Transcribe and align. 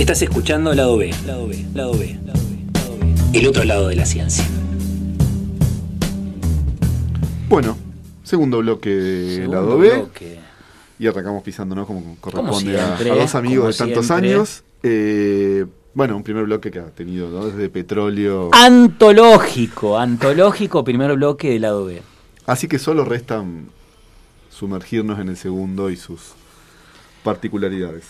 Estás 0.00 0.22
escuchando 0.22 0.72
Lado 0.74 0.96
B, 0.96 1.10
Lado 1.26 1.46
B, 1.46 1.62
Lado 1.74 1.92
B, 1.92 2.18
Lado 2.24 2.40
B, 3.32 3.38
el 3.38 3.46
otro 3.46 3.64
lado 3.64 3.88
de 3.88 3.96
la 3.96 4.06
ciencia. 4.06 4.44
Bueno, 7.50 7.76
segundo 8.24 8.58
bloque 8.58 8.88
de 8.90 9.34
Segundo 9.36 9.54
Lado 9.54 9.78
B. 9.78 9.88
bloque. 9.90 10.40
Y 10.98 11.06
arrancamos 11.06 11.42
pisándonos 11.42 11.86
como 11.86 12.16
corresponde 12.20 12.80
a- 12.80 12.96
siempre, 12.96 13.10
a, 13.10 13.22
dos 13.22 13.34
amigos 13.34 13.76
de 13.78 13.84
tantos 13.84 14.06
siempre. 14.06 14.32
años. 14.32 14.62
Eh, 14.82 15.66
bueno, 15.92 16.16
un 16.16 16.22
primer 16.22 16.44
bloque 16.44 16.70
que 16.70 16.78
ha 16.78 16.86
tenido, 16.86 17.28
¿no? 17.28 17.46
Desde 17.46 17.68
petróleo. 17.68 18.48
Antológico, 18.52 19.98
antológico, 19.98 20.82
primer 20.82 21.14
bloque 21.14 21.50
de 21.50 21.58
Lado 21.60 21.84
B. 21.84 22.00
Así 22.46 22.68
que 22.68 22.78
solo 22.78 23.04
restan 23.04 23.66
sumergirnos 24.50 25.18
en 25.20 25.28
el 25.28 25.36
segundo 25.36 25.90
y 25.90 25.96
sus 25.96 26.32
particularidades. 27.22 28.04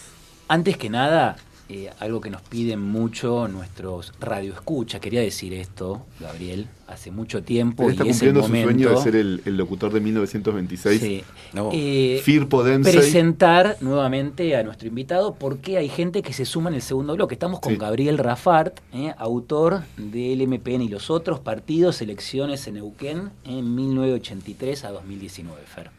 Antes 0.49 0.77
que 0.77 0.89
nada, 0.89 1.37
eh, 1.73 1.89
algo 2.01 2.21
que 2.21 2.31
nos 2.31 2.43
piden 2.43 2.81
mucho 2.81 3.47
nuestros 3.47 4.13
radioescuchas, 4.19 5.01
quería 5.01 5.21
decir 5.21 5.55
esto, 5.55 6.05
Gabriel, 6.19 6.67
hace 6.89 7.13
mucho 7.13 7.45
tiempo 7.45 7.85
Él 7.85 7.91
está 7.93 8.05
y 8.05 8.09
es 8.09 8.23
el 8.23 8.33
cumpliendo 8.35 8.43
su 8.43 8.49
momento. 8.49 8.71
sueño 8.83 8.97
de 8.99 9.03
ser 9.05 9.15
el, 9.15 9.43
el 9.45 9.57
locutor 9.57 9.93
de 9.93 10.01
1926. 10.01 11.01
Sí. 11.01 11.23
No. 11.53 11.71
Eh, 11.73 12.21
Firpo 12.25 12.65
Dempsey. 12.65 12.93
presentar 12.93 13.77
nuevamente 13.81 14.57
a 14.57 14.65
nuestro 14.65 14.89
invitado 14.89 15.37
porque 15.37 15.77
hay 15.79 15.89
gente 15.89 16.23
que 16.23 16.33
se 16.33 16.45
suma 16.45 16.71
en 16.71 16.75
el 16.75 16.83
segundo 16.83 17.15
bloque. 17.15 17.35
Estamos 17.37 17.61
con 17.61 17.73
Sí. 17.75 17.79
Gabriel 17.79 18.19
Rafart, 18.19 18.81
eh, 18.93 19.15
autor 19.17 19.83
del 19.97 20.43
MPN 20.49 20.83
y 20.83 20.89
los 20.89 21.09
otros 21.09 21.39
partidos, 21.39 22.03
elecciones 22.03 22.67
en 22.67 22.75
Neuquén 22.75 23.31
en 23.45 23.77
1983 23.77 24.85
a 24.87 24.91
2019, 24.91 25.61
Fer. 25.73 25.91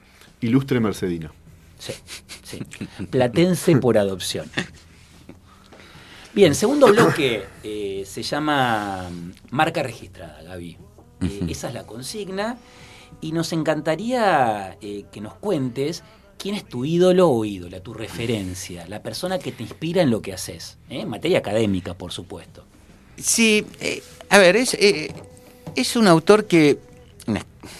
Ilustre 0.42 0.82
Mercedino. 0.82 1.32
Sí, 1.80 1.94
sí. 2.44 2.60
Platense 3.10 3.76
por 3.78 3.98
adopción. 3.98 4.48
Bien, 6.34 6.55
segundo 6.55 6.88
bloque 6.88 7.44
eh, 7.62 8.04
se 8.07 8.24
llama 8.24 9.10
mm, 9.10 9.32
marca 9.49 9.84
registrada, 9.84 10.41
Gaby. 10.43 10.77
Eh, 11.21 11.41
esa 11.49 11.68
es 11.68 11.73
la 11.73 11.85
consigna. 11.85 12.57
Y 13.20 13.34
nos 13.34 13.51
encantaría 13.51 14.77
eh, 14.82 15.05
que 15.12 15.20
nos 15.20 15.34
cuentes 15.35 16.04
quién 16.38 16.55
es 16.55 16.63
tu 16.63 16.85
ídolo 16.85 17.29
o 17.29 17.43
ídola, 17.43 17.82
tu 17.82 17.93
referencia, 17.93 18.88
la 18.88 19.04
persona 19.04 19.40
que 19.40 19.51
te 19.51 19.63
inspira 19.63 20.01
en 20.01 20.10
lo 20.10 20.21
que 20.21 20.32
haces. 20.32 20.77
En 20.90 21.10
materia 21.10 21.40
académica, 21.40 21.96
por 21.96 22.13
supuesto. 22.13 22.63
Sí, 23.18 23.66
a 24.29 24.38
ver, 24.40 24.55
es, 24.55 24.76
es 25.76 25.95
un 25.95 26.07
autor 26.07 26.45
que, 26.45 26.79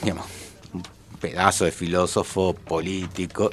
digamos, 0.04 0.26
un 0.74 0.84
pedazo 1.20 1.66
de 1.66 1.72
filósofo 1.72 2.54
político, 2.54 3.50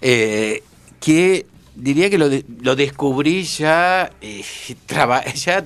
que 0.00 1.46
diría 1.76 2.10
que 2.10 2.18
lo, 2.18 2.28
de- 2.28 2.44
lo 2.62 2.74
descubrí 2.74 3.44
ya, 3.44 4.10
eh, 4.20 4.42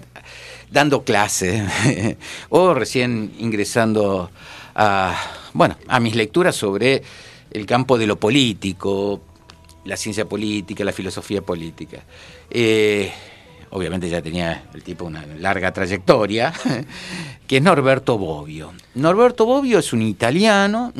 dando 0.70 1.02
clase 1.04 1.64
o 2.50 2.74
recién 2.74 3.32
ingresando 3.38 4.30
a, 4.74 5.16
bueno, 5.52 5.76
a 5.88 5.98
mis 6.00 6.14
lecturas 6.14 6.54
sobre 6.54 7.02
el 7.50 7.66
campo 7.66 7.98
de 7.98 8.06
lo 8.06 8.16
político, 8.20 9.20
la 9.84 9.96
ciencia 9.96 10.26
política, 10.26 10.84
la 10.84 10.92
filosofía 10.92 11.42
política. 11.42 12.04
Eh, 12.50 13.10
obviamente 13.70 14.08
ya 14.08 14.22
tenía 14.22 14.64
el 14.74 14.82
tipo 14.82 15.04
una 15.04 15.24
larga 15.26 15.72
trayectoria, 15.72 16.52
que 17.50 17.56
es 17.56 17.62
Norberto 17.64 18.16
Bobbio. 18.16 18.72
Norberto 18.94 19.44
Bobbio 19.44 19.80
es 19.80 19.92
un 19.92 20.02
italiano 20.02 20.92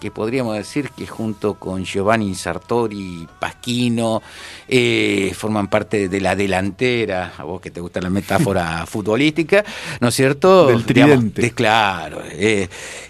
que 0.00 0.12
podríamos 0.12 0.54
decir 0.56 0.90
que 0.90 1.04
junto 1.04 1.54
con 1.54 1.84
Giovanni 1.84 2.32
Sartori, 2.36 3.26
Pasquino, 3.40 4.22
eh, 4.68 5.32
forman 5.34 5.66
parte 5.68 6.08
de 6.08 6.20
la 6.20 6.36
delantera, 6.36 7.32
a 7.36 7.42
vos 7.42 7.60
que 7.60 7.72
te 7.72 7.80
gusta 7.80 8.00
la 8.00 8.08
metáfora 8.10 8.86
futbolística, 8.86 9.64
¿no 9.98 10.06
es 10.06 10.14
cierto? 10.14 10.68
Del 10.68 10.86
Digamos, 10.86 11.16
tridente. 11.16 11.42
de- 11.42 11.50
claro. 11.50 12.22
eh, 12.30 12.68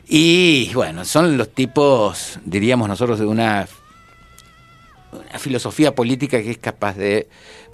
y 0.09 0.73
bueno, 0.73 1.05
son 1.05 1.37
los 1.37 1.51
tipos, 1.51 2.39
diríamos 2.47 2.89
nosotros, 2.89 3.19
de 3.19 3.27
una 3.27 3.69
una 5.13 5.39
filosofía 5.39 5.95
política 5.95 6.43
que 6.43 6.51
es 6.51 6.59
capaz 6.59 6.95
de, 6.97 7.28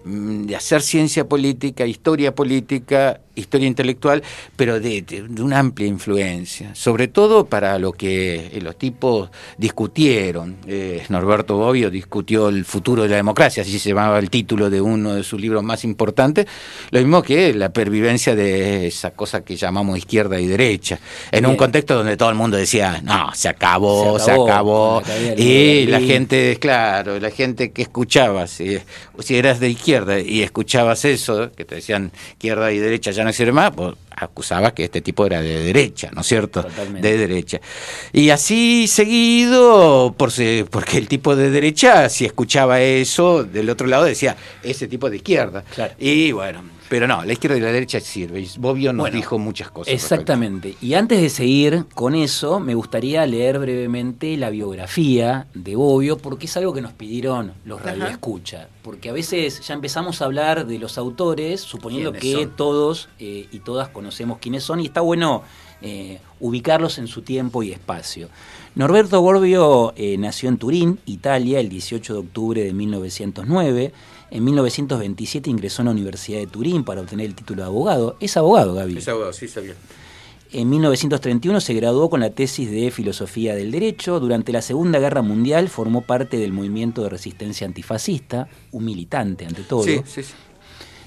de 0.04 0.56
hacer 0.56 0.82
ciencia 0.82 1.28
política, 1.28 1.86
historia 1.86 2.34
política, 2.34 3.20
historia 3.34 3.66
intelectual, 3.66 4.22
pero 4.56 4.78
de, 4.78 5.00
de- 5.02 5.22
de 5.22 5.42
una 5.42 5.58
amplia 5.58 5.86
influencia, 5.86 6.74
sobre 6.74 7.08
todo 7.08 7.46
para 7.46 7.78
lo 7.78 7.92
que 7.92 8.50
eh, 8.52 8.60
los 8.60 8.76
tipos 8.76 9.30
discutieron. 9.56 10.56
Eh, 10.66 11.02
Norberto 11.08 11.56
Bobbio 11.56 11.90
discutió 11.90 12.48
el 12.48 12.64
futuro 12.64 13.04
de 13.04 13.08
la 13.08 13.16
democracia, 13.16 13.62
así 13.62 13.78
se 13.78 13.88
llamaba 13.90 14.18
el 14.18 14.28
título 14.28 14.68
de 14.68 14.80
uno 14.80 15.14
de 15.14 15.22
sus 15.22 15.40
libros 15.40 15.62
más 15.62 15.82
importantes, 15.84 16.46
lo 16.90 16.98
mismo 16.98 17.22
que 17.22 17.54
la 17.54 17.70
pervivencia 17.72 18.34
de 18.34 18.86
esa 18.86 19.12
cosa 19.12 19.42
que 19.42 19.56
llamamos 19.56 19.96
izquierda 19.96 20.38
y 20.40 20.46
derecha, 20.46 20.98
en 21.30 21.46
un 21.46 21.56
contexto 21.56 21.94
donde 21.94 22.16
todo 22.16 22.28
el 22.28 22.34
mundo 22.36 22.56
decía, 22.56 23.00
no, 23.02 23.30
se 23.34 23.48
acabó, 23.48 24.18
Se 24.18 24.26
se 24.26 24.30
acabó, 24.32 25.02
la 25.06 25.40
y 25.40 25.86
la 25.86 26.00
gente, 26.00 26.56
claro, 26.60 27.18
la 27.18 27.30
gente 27.30 27.70
que 27.72 27.82
escuchaba, 27.82 28.46
si, 28.46 28.78
si 29.20 29.36
eras 29.36 29.58
de 29.60 29.70
izquierda 29.70 29.91
y 30.24 30.42
escuchabas 30.42 31.04
eso, 31.04 31.50
que 31.52 31.64
te 31.64 31.76
decían 31.76 32.10
izquierda 32.32 32.72
y 32.72 32.78
derecha 32.78 33.10
ya 33.10 33.24
no 33.24 33.32
sirve 33.32 33.52
más, 33.52 33.70
pues 33.72 33.94
acusabas 34.14 34.72
que 34.72 34.84
este 34.84 35.00
tipo 35.00 35.26
era 35.26 35.42
de 35.42 35.62
derecha, 35.64 36.10
¿no 36.12 36.20
es 36.20 36.26
cierto? 36.26 36.62
Totalmente. 36.62 37.06
De 37.08 37.18
derecha. 37.18 37.60
Y 38.12 38.30
así 38.30 38.86
seguido, 38.86 40.14
por 40.16 40.30
si- 40.32 40.64
porque 40.70 40.98
el 40.98 41.08
tipo 41.08 41.34
de 41.36 41.50
derecha, 41.50 42.08
si 42.08 42.24
escuchaba 42.24 42.80
eso, 42.80 43.44
del 43.44 43.68
otro 43.70 43.86
lado 43.86 44.04
decía, 44.04 44.36
ese 44.62 44.86
tipo 44.88 45.08
de 45.10 45.16
izquierda. 45.16 45.64
Claro. 45.74 45.94
Y 45.98 46.32
bueno, 46.32 46.62
pero 46.92 47.08
no, 47.08 47.24
la 47.24 47.32
izquierda 47.32 47.56
y 47.56 47.60
la 47.60 47.72
derecha 47.72 48.00
sirve. 48.00 48.46
Bobbio 48.58 48.92
nos 48.92 49.04
Bueno, 49.04 49.16
dijo 49.16 49.38
muchas 49.38 49.70
cosas. 49.70 49.90
respecto. 49.90 50.14
Exactamente. 50.14 50.76
Y 50.82 50.92
antes 50.92 51.22
de 51.22 51.30
seguir 51.30 51.86
con 51.94 52.14
eso, 52.14 52.60
me 52.60 52.74
gustaría 52.74 53.24
leer 53.24 53.58
brevemente 53.58 54.36
la 54.36 54.50
biografía 54.50 55.46
de 55.54 55.74
Bobbio, 55.74 56.18
porque 56.18 56.44
es 56.44 56.56
algo 56.58 56.74
que 56.74 56.82
nos 56.82 56.92
pidieron 56.92 57.54
los 57.64 57.80
radioescucha. 57.80 58.68
Porque 58.82 59.08
a 59.08 59.14
veces 59.14 59.66
ya 59.66 59.72
empezamos 59.72 60.20
a 60.20 60.26
hablar 60.26 60.66
de 60.66 60.78
los 60.78 60.98
autores, 60.98 61.62
suponiendo 61.62 62.12
¿Quiénes 62.12 62.40
que 62.40 62.44
son? 62.44 62.56
todos 62.56 63.08
eh, 63.18 63.46
y 63.50 63.60
todas 63.60 63.88
conocemos 63.88 64.36
quiénes 64.36 64.62
son, 64.62 64.80
y 64.80 64.84
está 64.84 65.00
bueno 65.00 65.44
eh, 65.80 66.18
ubicarlos 66.40 66.98
en 66.98 67.06
su 67.06 67.22
tiempo 67.22 67.62
y 67.62 67.72
espacio. 67.72 68.28
Norberto 68.74 69.22
Bobbio 69.22 69.94
eh, 69.96 70.18
nació 70.18 70.50
en 70.50 70.58
Turín, 70.58 70.98
Italia, 71.06 71.58
el 71.58 71.70
18 71.70 72.12
de 72.12 72.18
octubre 72.18 72.62
de 72.62 72.74
1909. 72.74 73.92
En 74.34 74.44
1927 74.44 75.50
ingresó 75.50 75.82
en 75.82 75.86
la 75.86 75.92
Universidad 75.92 76.38
de 76.38 76.46
Turín 76.46 76.84
para 76.84 77.02
obtener 77.02 77.26
el 77.26 77.34
título 77.34 77.62
de 77.62 77.68
abogado. 77.68 78.16
Es 78.18 78.38
abogado, 78.38 78.72
Gaby. 78.72 78.96
Es 78.96 79.06
abogado, 79.06 79.30
sí, 79.34 79.46
sabía. 79.46 79.74
En 80.50 80.70
1931 80.70 81.60
se 81.60 81.74
graduó 81.74 82.08
con 82.08 82.20
la 82.20 82.30
tesis 82.30 82.70
de 82.70 82.90
Filosofía 82.90 83.54
del 83.54 83.70
Derecho. 83.70 84.20
Durante 84.20 84.50
la 84.50 84.62
Segunda 84.62 84.98
Guerra 84.98 85.20
Mundial 85.20 85.68
formó 85.68 86.00
parte 86.00 86.38
del 86.38 86.50
movimiento 86.50 87.02
de 87.02 87.10
resistencia 87.10 87.66
antifascista, 87.66 88.48
un 88.70 88.86
militante 88.86 89.44
ante 89.44 89.64
todo. 89.64 89.82
Sí, 89.82 90.00
sí, 90.06 90.22
sí. 90.22 90.32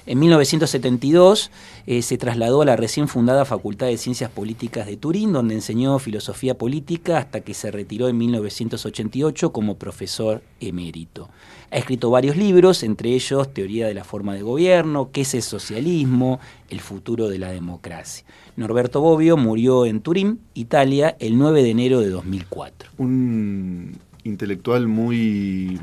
En 0.08 0.20
1972 0.20 1.50
eh, 1.88 2.00
se 2.00 2.16
trasladó 2.16 2.62
a 2.62 2.64
la 2.64 2.76
recién 2.76 3.08
fundada 3.08 3.44
Facultad 3.44 3.88
de 3.88 3.98
Ciencias 3.98 4.30
Políticas 4.30 4.86
de 4.86 4.96
Turín, 4.96 5.32
donde 5.32 5.54
enseñó 5.54 5.98
filosofía 5.98 6.56
política 6.56 7.18
hasta 7.18 7.40
que 7.40 7.54
se 7.54 7.72
retiró 7.72 8.06
en 8.08 8.16
1988 8.16 9.52
como 9.52 9.78
profesor 9.78 10.42
emérito. 10.60 11.28
Ha 11.72 11.78
escrito 11.78 12.10
varios 12.10 12.36
libros, 12.36 12.84
entre 12.84 13.14
ellos 13.14 13.52
Teoría 13.52 13.88
de 13.88 13.94
la 13.94 14.04
Forma 14.04 14.34
de 14.34 14.42
Gobierno, 14.42 15.10
¿Qué 15.10 15.22
es 15.22 15.34
el 15.34 15.42
socialismo? 15.42 16.38
El 16.70 16.80
futuro 16.80 17.28
de 17.28 17.40
la 17.40 17.50
democracia. 17.50 18.24
Norberto 18.54 19.00
Bobbio 19.00 19.36
murió 19.36 19.86
en 19.86 20.02
Turín, 20.02 20.38
Italia, 20.54 21.16
el 21.18 21.36
9 21.36 21.64
de 21.64 21.70
enero 21.70 22.00
de 22.00 22.10
2004. 22.10 22.90
Un 22.98 23.98
intelectual 24.22 24.86
muy 24.86 25.80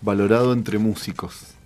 valorado 0.00 0.54
entre 0.54 0.78
músicos. 0.78 1.57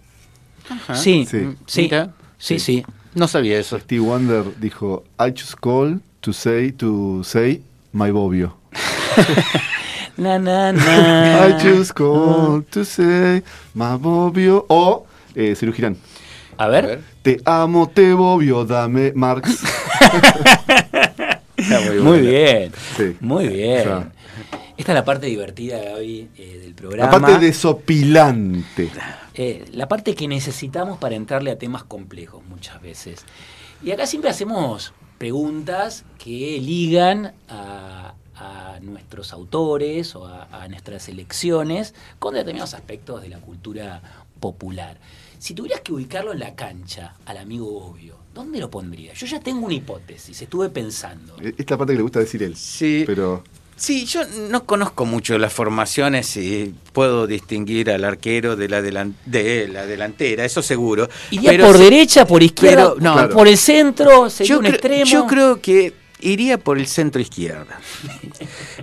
Ajá. 0.69 0.95
Sí, 0.95 1.27
Sí. 1.27 1.55
sí, 1.67 1.83
Mira. 1.83 2.11
sí, 2.39 2.59
sí. 2.59 2.85
No 3.15 3.29
sabía 3.29 3.59
eso. 3.59 3.79
Steve 3.79 4.01
Wonder 4.01 4.45
dijo, 4.59 5.05
I 5.19 5.33
just 5.39 5.55
call 5.61 6.01
to 6.23 6.33
say, 6.33 6.73
to 6.73 7.23
say 7.25 7.63
my 7.93 8.11
Bobbio. 8.11 8.57
Na, 10.17 10.39
na, 10.39 10.73
na. 10.73 11.47
I 11.49 11.53
just 11.63 11.93
call 11.95 12.63
to 12.71 12.85
say 12.85 13.43
my 13.75 13.97
Bobbio. 13.99 14.65
O 14.69 15.07
eh, 15.35 15.55
Ciro 15.57 15.73
Girán. 15.73 15.97
A 16.59 16.69
ver. 16.69 16.85
A 16.85 16.89
ver. 16.89 17.01
Te 17.23 17.41
amo, 17.45 17.89
te 17.89 18.13
Bobbio, 18.15 18.65
dame 18.65 19.13
Marx. 19.15 19.63
Muy 22.03 22.21
bien, 22.21 22.73
Sí. 22.97 23.17
muy 23.21 23.49
bien. 23.49 23.81
O 23.81 23.85
sea, 23.85 24.13
Esta 24.77 24.93
es 24.93 24.97
la 24.97 25.05
parte 25.05 25.27
divertida, 25.27 25.79
Gaby, 25.83 26.31
eh, 26.37 26.59
del 26.63 26.75
programa. 26.75 27.13
la 27.13 27.21
parte 27.21 27.39
desopilante. 27.47 28.91
Eh, 29.35 29.65
la 29.73 29.89
parte 29.89 30.15
que 30.15 30.27
necesitamos 30.29 30.99
para 30.99 31.15
entrarle 31.15 31.51
a 31.51 31.59
temas 31.59 31.85
complejos 31.85 32.43
muchas 32.47 32.81
veces. 32.83 33.21
Y 33.83 33.91
acá 33.91 34.07
siempre 34.07 34.31
hacemos 34.31 34.93
preguntas 35.19 36.05
que 36.19 36.59
ligan 36.61 37.33
a, 37.49 38.15
a 38.35 38.79
nuestros 38.81 39.33
autores 39.33 40.17
o 40.17 40.27
a, 40.27 40.45
a 40.63 40.69
nuestras 40.69 41.09
elecciones 41.09 41.95
con 42.19 42.35
determinados 42.35 42.75
aspectos 42.75 43.23
de 43.23 43.29
la 43.29 43.39
cultura 43.39 44.03
popular. 44.41 44.99
Si 45.39 45.55
tuvieras 45.55 45.81
que 45.81 45.93
ubicarlo 45.93 46.33
en 46.33 46.39
la 46.41 46.55
cancha 46.55 47.15
al 47.27 47.37
amigo 47.37 47.85
obvio, 47.87 48.17
¿dónde 48.35 48.59
lo 48.59 48.71
pondrías? 48.71 49.19
Yo 49.19 49.27
ya 49.27 49.41
tengo 49.41 49.67
una 49.67 49.75
hipótesis, 49.75 50.41
estuve 50.41 50.69
pensando. 50.71 51.37
E- 51.41 51.55
Esta 51.59 51.77
parte 51.77 51.93
que 51.93 51.99
le 51.99 52.03
gusta 52.03 52.21
decir 52.21 52.43
él. 52.43 52.57
Sí. 52.57 53.05
Pero 53.07 53.43
Sí, 53.77 54.05
yo 54.07 54.21
no 54.51 54.65
conozco 54.65 55.05
mucho 55.07 55.37
las 55.39 55.53
formaciones 55.53 56.37
y 56.37 56.73
puedo 56.93 57.27
distinguir 57.27 57.91
al 57.91 58.05
arquero 58.05 58.55
de 58.55 58.69
la, 58.69 58.81
delan- 58.81 59.15
de 59.27 59.67
la 59.69 59.87
delantera, 59.87 60.45
eso 60.45 60.63
seguro. 60.63 61.09
¿Iría 61.33 61.51
Pero 61.51 61.67
por 61.67 61.79
derecha, 61.79 62.25
por 62.27 62.43
izquierda, 62.43 62.93
pero, 62.95 62.97
no, 63.01 63.15
Claro. 63.15 63.35
por 63.35 63.49
el 63.49 63.59
centro, 63.59 64.31
sería 64.31 64.49
yo, 64.51 64.59
un 64.59 64.63
creo- 64.65 64.75
extremo? 64.75 65.05
yo 65.05 65.27
creo 65.27 65.61
que 65.61 65.95
iría 66.21 66.59
por 66.59 66.79
el 66.79 66.87
centro 66.87 67.21
izquierda. 67.21 67.81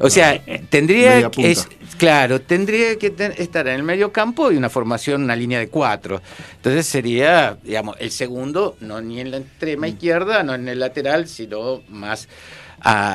O 0.02 0.10
sea, 0.10 0.44
tendría 0.70 1.30
que 1.32 1.52
es, 1.52 1.66
claro, 1.98 2.42
tendría 2.42 2.98
que 2.98 3.12
ten- 3.12 3.34
estar 3.38 3.66
en 3.70 3.76
el 3.76 3.84
medio 3.84 4.12
campo 4.12 4.52
y 4.52 4.58
una 4.58 4.70
formación, 4.70 5.24
una 5.24 5.36
línea 5.38 5.60
de 5.60 5.70
cuatro. 5.70 6.22
Entonces 6.58 6.86
sería, 6.86 7.58
digamos, 7.64 7.96
el 8.00 8.12
segundo, 8.12 8.76
no 8.82 9.00
ni 9.00 9.22
en 9.22 9.32
la 9.32 9.38
extrema 9.38 9.88
Mm. 9.88 9.90
izquierda, 9.92 10.44
no 10.44 10.54
en 10.56 10.68
el 10.68 10.80
lateral, 10.80 11.30
sino 11.30 11.82
más 11.88 12.28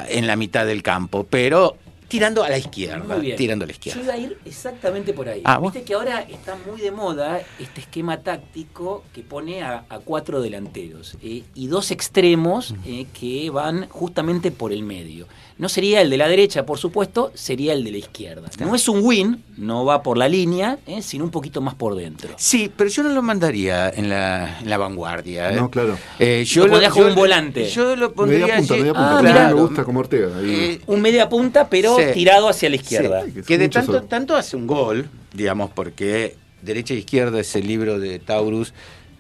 en 0.09 0.27
la 0.27 0.37
mitad 0.37 0.67
del 0.67 0.83
campo, 0.83 1.27
pero 1.29 1.77
tirando 2.09 2.43
a 2.45 2.49
la 2.49 2.59
izquierda, 2.59 3.15
Muy 3.15 3.27
bien. 3.27 3.37
tirando 3.37 3.65
a 3.65 3.67
la 3.67 3.73
Yo 3.73 3.77
izquierda. 3.77 4.03
iba 4.03 4.13
a 4.15 4.19
ir 4.19 4.39
exactamente 4.45 5.13
por 5.13 5.29
ahí. 5.29 5.43
Ah, 5.45 5.59
Viste 5.61 5.79
vos- 5.81 5.87
que 5.87 5.95
ahora 5.95 6.21
está 6.23 6.57
muy 6.71 6.81
de 6.81 6.91
moda 6.91 7.41
este 7.59 7.81
esquema 7.81 8.19
táctico 8.19 9.05
que 9.13 9.23
pone 9.23 9.63
a, 9.63 9.85
a 9.89 9.99
cuatro 9.99 10.41
delanteros 10.41 11.17
eh, 11.23 11.43
y 11.55 11.67
dos 11.69 11.91
extremos 11.91 12.75
eh, 12.87 13.07
que 13.19 13.51
van 13.51 13.89
justamente 13.89 14.51
por 14.51 14.73
el 14.73 14.83
medio. 14.83 15.27
No 15.57 15.69
sería 15.69 16.01
el 16.01 16.11
de 16.11 16.17
la 16.17 16.27
derecha, 16.27 16.67
por 16.67 16.79
supuesto, 16.79 17.31
sería 17.35 17.75
el 17.75 17.85
de 17.85 17.93
la 17.93 17.99
izquierda. 17.99 18.51
No 18.59 18.75
es 18.75 18.89
un 18.89 18.99
win, 19.05 19.45
no 19.57 19.85
va 19.85 20.03
por 20.03 20.19
la 20.19 20.29
línea, 20.29 20.79
eh, 20.85 21.01
sino 21.01 21.23
un 21.23 21.31
poquito 21.31 21.61
más 21.61 21.77
por 21.77 21.95
dentro. 21.95 22.31
Sí, 22.37 22.73
pero 22.77 22.91
yo 22.91 23.05
no 23.05 23.11
lo 23.11 23.23
mandaría 23.23 23.89
en 23.89 24.09
la, 24.09 24.59
en 24.59 24.69
la 24.69 24.79
vanguardia. 24.79 25.53
¿eh? 25.53 25.55
No, 25.55 25.71
claro. 25.71 25.97
Eh, 26.19 26.45
Lo 26.57 26.91
como 26.91 27.07
un 27.07 27.15
volante. 27.15 27.69
Yo 27.69 27.95
lo 27.95 28.13
pondría 28.15 28.47
media 28.47 28.57
punta, 28.59 28.75
allí- 28.75 28.81
media 28.83 28.93
punta. 28.95 29.09
Ah, 29.11 29.13
porque 29.15 29.29
a 29.29 29.33
mí 29.33 29.39
mirá. 29.39 29.55
me 29.55 29.61
gusta 29.61 29.85
como 29.85 30.01
Ortega. 30.01 30.39
ahí. 30.39 30.51
Eh, 30.51 30.81
Un 30.87 31.01
media 31.01 31.29
punta, 31.29 31.69
pero 31.69 31.94
Sí. 31.99 32.13
tirado 32.15 32.49
hacia 32.49 32.69
la 32.71 32.77
izquierda. 32.77 33.25
Sí, 33.25 33.43
que 33.47 33.59
de 33.59 33.69
tanto, 33.69 34.03
tanto 34.05 34.37
hace 34.37 34.57
un 34.57 34.67
gol, 34.67 35.09
digamos, 35.33 35.71
porque 35.71 36.37
derecha 36.63 36.95
e 36.95 36.99
izquierda 36.99 37.41
ese 37.41 37.61
libro 37.63 37.99
de 37.99 38.19
Taurus 38.19 38.73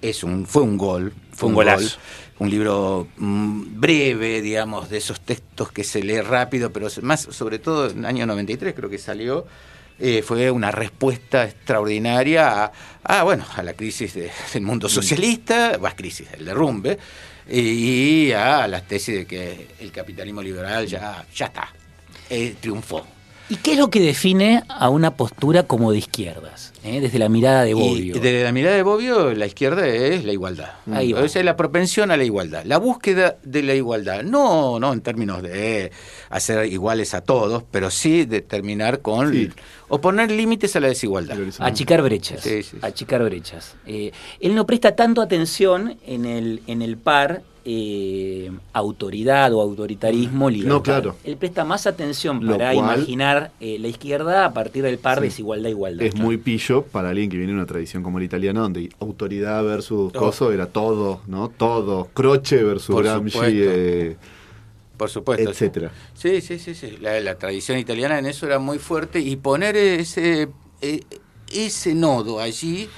es 0.02 0.22
un 0.24 0.46
fue 0.46 0.62
un 0.62 0.76
gol, 0.78 1.12
fue 1.32 1.48
Un 1.48 1.52
un, 1.52 1.56
golazo. 1.56 1.82
gol, 1.82 1.90
un 2.40 2.50
libro 2.50 3.08
mm, 3.16 3.80
breve, 3.80 4.40
digamos, 4.42 4.88
de 4.90 4.98
esos 4.98 5.20
textos 5.20 5.70
que 5.72 5.84
se 5.84 6.02
lee 6.02 6.20
rápido, 6.20 6.72
pero 6.72 6.88
más 7.02 7.20
sobre 7.30 7.58
todo 7.58 7.90
en 7.90 7.98
el 8.00 8.04
año 8.06 8.26
93 8.26 8.74
creo 8.74 8.90
que 8.90 8.98
salió. 8.98 9.46
eh, 10.00 10.22
fue 10.26 10.50
una 10.50 10.72
respuesta 10.72 11.44
extraordinaria 11.44 12.64
a, 12.64 12.72
a, 13.04 13.22
bueno 13.22 13.44
a 13.56 13.62
la 13.62 13.74
crisis 13.74 14.12
de- 14.14 14.30
del 14.52 14.62
mundo 14.64 14.88
socialista, 14.88 15.78
más 15.80 15.94
crisis, 15.94 16.26
el 16.36 16.44
derrumbe, 16.46 16.98
y 17.48 18.32
a 18.32 18.66
las 18.66 18.88
tesis 18.88 19.14
de 19.14 19.26
que 19.26 19.68
el 19.80 19.92
capitalismo 19.92 20.42
liberal 20.42 20.86
ya, 20.86 21.24
ya 21.34 21.46
está, 21.46 21.68
eh, 22.30 22.54
triunfó. 22.60 23.04
¿Y 23.50 23.56
qué 23.56 23.72
es 23.72 23.78
lo 23.78 23.90
que 23.90 24.00
define 24.00 24.62
a 24.70 24.88
una 24.88 25.16
postura 25.16 25.64
como 25.64 25.92
de 25.92 25.98
izquierdas? 25.98 26.72
eh, 26.82 27.00
Desde 27.00 27.18
la 27.18 27.28
mirada 27.28 27.62
de 27.64 27.70
Y 27.70 27.74
Bobbio. 27.74 28.14
desde 28.14 28.42
la 28.42 28.52
mirada 28.52 28.74
de 28.74 28.82
Bobbio, 28.82 29.34
la 29.34 29.44
izquierda 29.44 29.86
es 29.86 30.24
la 30.24 30.32
igualdad. 30.32 30.70
Ahí 30.90 31.12
va. 31.12 31.22
Esa 31.22 31.40
es 31.40 31.44
la 31.44 31.54
propensión 31.54 32.10
a 32.10 32.16
la 32.16 32.24
igualdad. 32.24 32.64
La 32.64 32.78
búsqueda 32.78 33.36
de 33.42 33.62
la 33.62 33.74
igualdad. 33.74 34.22
No, 34.22 34.80
no 34.80 34.94
en 34.94 35.02
términos 35.02 35.42
de 35.42 35.92
hacer 36.30 36.64
iguales 36.72 37.12
a 37.12 37.20
todos, 37.20 37.62
pero 37.70 37.90
sí 37.90 38.24
de 38.24 38.40
terminar 38.40 39.00
con. 39.00 39.30
Sí. 39.30 39.50
o 39.88 40.00
poner 40.00 40.30
límites 40.30 40.74
a 40.76 40.80
la 40.80 40.88
desigualdad. 40.88 41.36
Achicar 41.58 42.00
brechas. 42.00 42.40
Sí, 42.40 42.62
sí, 42.62 42.70
sí. 42.70 42.76
Achicar 42.80 43.22
brechas. 43.24 43.74
Eh, 43.86 44.10
él 44.40 44.54
no 44.54 44.64
presta 44.64 44.96
tanto 44.96 45.20
atención 45.20 45.98
en 46.06 46.24
el, 46.24 46.62
en 46.66 46.80
el 46.80 46.96
par 46.96 47.42
eh, 47.66 48.50
autoridad 48.72 49.52
o 49.54 49.60
autoritarismo 49.62 50.50
libertad. 50.50 50.74
No, 50.74 50.82
claro. 50.82 51.16
Él 51.24 51.36
presta 51.36 51.64
más 51.64 51.86
atención 51.86 52.40
para 52.46 52.72
cual- 52.72 52.76
imaginar 52.98 53.52
eh, 53.60 53.78
la 53.78 53.88
izquierda 53.88 54.44
a 54.44 54.52
partir 54.52 54.82
del 54.84 54.98
par 54.98 55.18
Sí. 55.18 55.24
desigualdad-igualdad. 55.24 56.06
Es 56.06 56.14
muy 56.14 56.36
pillo 56.36 56.82
para 56.82 57.10
alguien 57.10 57.30
que 57.30 57.36
viene 57.38 57.52
de 57.52 57.58
una 57.58 57.66
tradición 57.66 58.02
como 58.02 58.18
el 58.18 58.24
italiano, 58.24 58.60
donde 58.60 58.90
autoridad 59.00 59.64
versus 59.64 60.12
Oh. 60.14 60.18
coso 60.18 60.52
era 60.52 60.66
todo, 60.66 61.20
¿no? 61.26 61.48
Todo. 61.48 62.08
Croce 62.12 62.62
versus 62.62 62.94
Por 62.94 63.04
Gramsci, 63.04 63.30
supuesto. 63.32 63.56
eh, 63.60 64.16
Por 64.96 65.10
supuesto. 65.10 65.44
sí. 65.44 65.50
etcétera. 65.50 65.90
Sí, 66.14 66.40
sí, 66.40 66.58
sí, 66.58 66.74
sí. 66.74 66.98
La, 67.00 67.18
la 67.20 67.36
tradición 67.36 67.78
italiana 67.78 68.18
en 68.18 68.26
eso 68.26 68.46
era 68.46 68.58
muy 68.58 68.78
fuerte 68.78 69.20
y 69.20 69.36
poner 69.36 69.74
ese, 69.76 70.48
eh, 70.82 71.00
ese 71.52 71.94
nodo 71.94 72.40
allí 72.40 72.88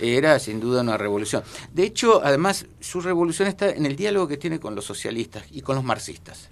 era 0.00 0.38
sin 0.38 0.60
duda 0.60 0.82
una 0.82 0.96
revolución. 0.96 1.42
De 1.72 1.84
hecho, 1.84 2.20
además, 2.24 2.66
su 2.80 3.00
revolución 3.00 3.48
está 3.48 3.70
en 3.70 3.86
el 3.86 3.96
diálogo 3.96 4.28
que 4.28 4.36
tiene 4.36 4.60
con 4.60 4.74
los 4.74 4.84
socialistas 4.84 5.44
y 5.50 5.62
con 5.62 5.76
los 5.76 5.84
marxistas. 5.84 6.48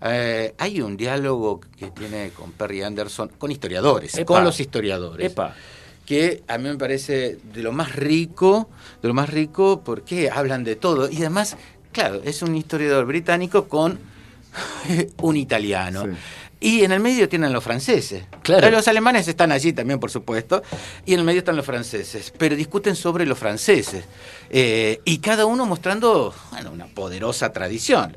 Eh, 0.00 0.54
hay 0.58 0.80
un 0.80 0.96
diálogo 0.96 1.60
que 1.78 1.90
tiene 1.90 2.30
con 2.30 2.52
Perry 2.52 2.82
Anderson, 2.82 3.30
con 3.38 3.50
historiadores, 3.50 4.14
Epa. 4.14 4.26
con 4.26 4.44
los 4.44 4.60
historiadores 4.60 5.32
Epa. 5.32 5.54
que 6.04 6.42
a 6.46 6.58
mí 6.58 6.68
me 6.68 6.76
parece 6.76 7.38
de 7.54 7.62
lo 7.62 7.72
más 7.72 7.94
rico, 7.96 8.68
de 9.00 9.08
lo 9.08 9.14
más 9.14 9.30
rico 9.30 9.82
porque 9.84 10.30
hablan 10.30 10.62
de 10.62 10.76
todo 10.76 11.10
y 11.10 11.18
además, 11.18 11.56
claro, 11.92 12.20
es 12.22 12.42
un 12.42 12.54
historiador 12.54 13.06
británico 13.06 13.66
con 13.66 13.98
un 15.22 15.36
italiano. 15.36 16.04
Sí. 16.04 16.10
Y 16.60 16.82
en 16.84 16.92
el 16.92 17.00
medio 17.00 17.28
tienen 17.28 17.52
los 17.52 17.62
franceses. 17.62 18.24
Claro. 18.42 18.70
Los 18.70 18.88
alemanes 18.88 19.28
están 19.28 19.52
allí 19.52 19.72
también, 19.72 20.00
por 20.00 20.10
supuesto. 20.10 20.62
Y 21.04 21.12
en 21.12 21.20
el 21.20 21.24
medio 21.26 21.40
están 21.40 21.56
los 21.56 21.66
franceses. 21.66 22.32
Pero 22.38 22.56
discuten 22.56 22.96
sobre 22.96 23.26
los 23.26 23.38
franceses. 23.38 24.04
Eh, 24.50 25.00
y 25.04 25.18
cada 25.18 25.46
uno 25.46 25.66
mostrando 25.66 26.34
bueno, 26.50 26.70
una 26.72 26.86
poderosa 26.86 27.52
tradición. 27.52 28.16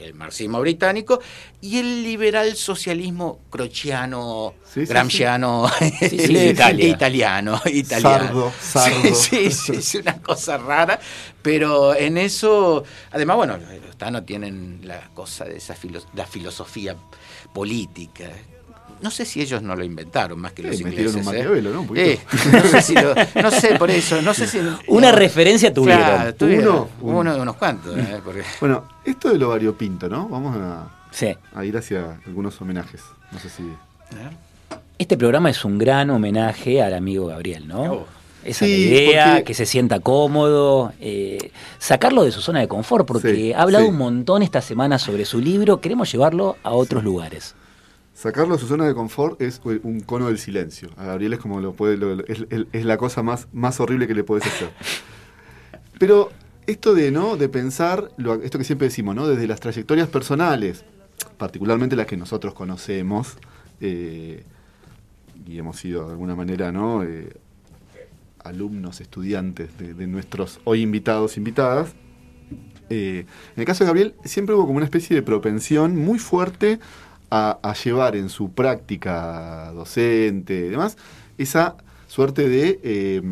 El 0.00 0.14
marxismo 0.14 0.60
británico 0.60 1.20
y 1.60 1.78
el 1.78 2.02
liberal 2.02 2.54
socialismo 2.56 3.40
crociano, 3.50 4.54
Sí, 4.72 4.84
gramsciano, 4.84 5.68
Sí, 6.00 6.08
sí, 6.08 6.16
de 6.34 6.48
Italia. 6.50 6.88
italiano. 6.88 7.60
italiano. 7.66 8.24
Sardo, 8.24 8.52
sardo. 8.60 9.14
Sí, 9.14 9.50
sí, 9.50 9.50
sí, 9.50 9.72
es 9.76 9.94
una 9.96 10.20
cosa 10.26 10.56
rara. 10.58 10.98
Pero 11.42 11.94
en 11.94 12.18
eso, 12.18 12.84
además, 13.10 13.36
bueno, 13.36 13.58
los 13.86 13.96
tanos 13.96 14.24
tienen 14.26 14.80
la 14.84 15.08
cosa 15.14 15.44
de 15.44 15.56
esa 15.56 15.74
filo- 15.74 16.02
la 16.14 16.26
filosofía 16.26 16.96
política. 17.52 18.24
No 19.00 19.10
sé 19.10 19.24
si 19.24 19.40
ellos 19.40 19.62
no 19.62 19.74
lo 19.74 19.82
inventaron 19.84 20.38
más 20.38 20.52
que 20.52 20.62
Eh, 20.62 20.66
los 20.66 20.80
ingleses. 20.80 21.14
un 21.16 21.22
¿eh? 21.22 21.24
Maquiavelo, 21.24 21.72
¿no? 21.72 21.80
Un. 21.82 21.96
Eh, 21.96 22.20
no, 22.52 22.62
sé 22.62 22.82
si 22.82 22.94
lo- 22.94 23.14
no 23.42 23.50
sé, 23.50 23.74
por 23.76 23.90
eso. 23.90 24.22
No 24.22 24.32
sé 24.32 24.46
si, 24.46 24.58
Una 24.86 25.10
no, 25.10 25.18
referencia 25.18 25.74
tuvieron. 25.74 26.04
Claro, 26.04 26.34
tuvieron. 26.36 26.76
Uno, 27.00 27.18
Uno, 27.18 27.34
de 27.34 27.40
unos 27.40 27.56
cuantos. 27.56 27.98
¿eh? 27.98 28.20
Porque- 28.24 28.44
Bueno, 28.60 28.86
esto 29.04 29.30
de 29.30 29.38
lo 29.38 29.48
variopinto, 29.48 30.08
¿no? 30.08 30.28
Vamos 30.28 30.56
a, 30.56 30.88
Sí. 31.10 31.34
a 31.54 31.64
ir 31.64 31.76
hacia 31.76 32.20
algunos 32.26 32.60
homenajes. 32.60 33.00
No 33.32 33.38
sé 33.40 33.48
si. 33.50 33.64
Este 34.98 35.16
programa 35.16 35.50
es 35.50 35.64
un 35.64 35.78
gran 35.78 36.08
homenaje 36.10 36.80
al 36.80 36.94
amigo 36.94 37.26
Gabriel, 37.26 37.66
¿no? 37.66 37.82
Oh. 37.92 38.06
Esa 38.44 38.64
Sí, 38.64 38.72
idea, 38.88 39.26
porque- 39.34 39.44
que 39.44 39.54
se 39.54 39.66
sienta 39.66 40.00
cómodo, 40.00 40.92
eh, 41.00 41.52
sacarlo 41.78 42.24
de 42.24 42.32
su 42.32 42.40
zona 42.40 42.60
de 42.60 42.68
confort, 42.68 43.06
porque 43.06 43.34
Sí, 43.34 43.52
ha 43.52 43.62
hablado 43.62 43.84
sí. 43.84 43.90
un 43.90 43.96
montón 43.98 44.42
esta 44.42 44.60
semana 44.60 44.98
sobre 44.98 45.24
su 45.24 45.40
libro, 45.40 45.80
queremos 45.80 46.10
llevarlo 46.10 46.56
a 46.62 46.72
otros 46.72 47.04
lugares. 47.04 47.54
Sacarlo 48.14 48.54
de 48.54 48.60
su 48.60 48.66
zona 48.66 48.86
de 48.86 48.94
confort 48.94 49.40
es 49.40 49.60
un 49.64 50.00
cono 50.00 50.26
del 50.26 50.38
silencio. 50.38 50.90
A 50.96 51.04
Gabriel 51.06 51.32
es 51.34 51.38
como 51.40 51.60
lo 51.60 51.72
puede, 51.72 51.96
lo- 51.96 52.24
es, 52.26 52.44
es- 52.50 52.66
es 52.72 52.84
la 52.84 52.96
cosa 52.96 53.22
más, 53.22 53.48
más 53.52 53.80
horrible 53.80 54.06
que 54.06 54.14
le 54.14 54.24
puedes 54.24 54.46
hacer. 54.46 54.70
Pero 55.98 56.30
esto 56.66 56.94
de 56.94 57.10
no, 57.10 57.36
de 57.36 57.48
pensar, 57.48 58.10
lo- 58.16 58.42
esto 58.42 58.58
que 58.58 58.64
siempre 58.64 58.88
decimos, 58.88 59.14
¿no? 59.14 59.26
Desde 59.26 59.46
las 59.46 59.60
trayectorias 59.60 60.08
personales, 60.08 60.84
particularmente 61.36 61.96
las 61.96 62.06
que 62.06 62.16
nosotros 62.16 62.54
conocemos, 62.54 63.36
eh, 63.80 64.44
y 65.46 65.58
hemos 65.58 65.76
sido 65.76 66.06
de 66.06 66.12
alguna 66.12 66.34
manera, 66.36 66.70
¿no? 66.72 67.02
Eh, 67.02 67.32
alumnos, 68.44 69.00
estudiantes 69.00 69.76
de, 69.78 69.94
de 69.94 70.06
nuestros 70.06 70.60
hoy 70.64 70.82
invitados, 70.82 71.36
invitadas. 71.36 71.90
Eh, 72.90 73.24
en 73.56 73.60
el 73.60 73.64
caso 73.64 73.84
de 73.84 73.88
Gabriel, 73.88 74.14
siempre 74.24 74.54
hubo 74.54 74.66
como 74.66 74.76
una 74.76 74.84
especie 74.84 75.16
de 75.16 75.22
propensión 75.22 75.96
muy 75.96 76.18
fuerte 76.18 76.78
a, 77.30 77.58
a 77.62 77.74
llevar 77.74 78.16
en 78.16 78.28
su 78.28 78.50
práctica 78.52 79.72
docente 79.74 80.54
y 80.66 80.68
demás 80.68 80.96
esa 81.38 81.76
suerte 82.06 82.46
de, 82.48 82.78
eh, 82.82 83.22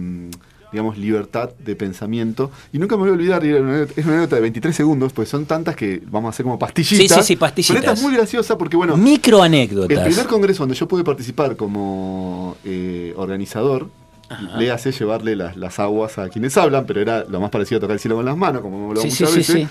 digamos, 0.72 0.96
libertad 0.96 1.50
de 1.58 1.76
pensamiento. 1.76 2.50
Y 2.72 2.78
nunca 2.78 2.96
me 2.96 3.02
voy 3.02 3.10
a 3.10 3.12
olvidar, 3.12 3.44
es 3.44 4.06
una 4.06 4.16
nota 4.18 4.36
de 4.36 4.42
23 4.42 4.74
segundos, 4.74 5.12
pues 5.12 5.28
son 5.28 5.44
tantas 5.44 5.76
que 5.76 6.00
vamos 6.10 6.28
a 6.28 6.30
hacer 6.30 6.44
como 6.44 6.58
pastillitas. 6.58 7.08
Sí, 7.18 7.22
sí, 7.22 7.26
sí, 7.26 7.36
pastillitas. 7.36 7.76
Pero 7.82 7.92
esta 7.92 8.00
es 8.00 8.02
muy 8.02 8.16
graciosa 8.16 8.56
porque, 8.56 8.76
bueno, 8.76 8.96
Micro 8.96 9.38
el 9.38 9.44
anécdotas. 9.44 10.04
primer 10.06 10.26
congreso 10.26 10.62
donde 10.62 10.74
yo 10.76 10.88
pude 10.88 11.04
participar 11.04 11.56
como 11.56 12.56
eh, 12.64 13.12
organizador, 13.16 13.88
Ajá. 14.30 14.56
le 14.58 14.70
hace 14.70 14.92
llevarle 14.92 15.36
las, 15.36 15.56
las 15.56 15.78
aguas 15.78 16.16
a 16.18 16.28
quienes 16.28 16.56
hablan, 16.56 16.86
pero 16.86 17.00
era 17.00 17.24
lo 17.24 17.40
más 17.40 17.50
parecido 17.50 17.78
a 17.78 17.80
tocar 17.80 17.94
el 17.94 18.00
cielo 18.00 18.16
con 18.16 18.24
las 18.24 18.36
manos, 18.36 18.62
como 18.62 18.94
lo 18.94 19.00
hago 19.00 19.02
Sí, 19.02 19.10
sí, 19.10 19.24
muchas 19.24 19.30
sí, 19.32 19.38
veces. 19.54 19.54
sí. 19.56 19.68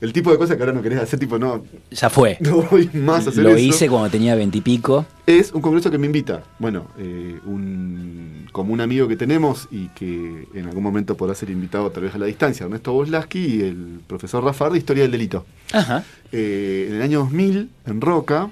el 0.00 0.12
tipo 0.12 0.30
de 0.30 0.38
cosas 0.38 0.56
que 0.56 0.62
ahora 0.62 0.72
no 0.72 0.80
querés 0.82 1.00
hacer, 1.00 1.18
tipo, 1.18 1.38
no, 1.38 1.64
Ya 1.90 2.08
fue. 2.08 2.36
no 2.40 2.62
voy 2.62 2.88
más 2.94 3.26
a 3.26 3.30
hacer 3.30 3.42
Lo 3.42 3.50
eso. 3.50 3.58
hice 3.58 3.88
cuando 3.88 4.08
tenía 4.10 4.34
veintipico. 4.36 5.04
Es 5.26 5.50
un 5.52 5.60
congreso 5.60 5.90
que 5.90 5.98
me 5.98 6.06
invita. 6.06 6.42
Bueno, 6.60 6.86
eh, 6.98 7.38
un, 7.46 8.46
como 8.52 8.72
un 8.72 8.80
amigo 8.80 9.08
que 9.08 9.16
tenemos 9.16 9.66
y 9.72 9.88
que 9.88 10.46
en 10.54 10.66
algún 10.66 10.82
momento 10.84 11.16
podrá 11.16 11.34
ser 11.34 11.50
invitado 11.50 11.90
tal 11.90 12.04
vez 12.04 12.14
a 12.14 12.18
la 12.18 12.26
distancia, 12.26 12.64
Ernesto 12.64 12.92
Boslaski 12.92 13.38
y 13.40 13.60
el 13.62 14.00
profesor 14.06 14.44
Rafar 14.44 14.70
de 14.72 14.78
Historia 14.78 15.02
del 15.02 15.10
Delito. 15.12 15.44
Ajá. 15.72 16.04
Eh, 16.30 16.86
en 16.90 16.96
el 16.96 17.02
año 17.02 17.18
2000, 17.20 17.68
en 17.86 18.00
Roca, 18.00 18.50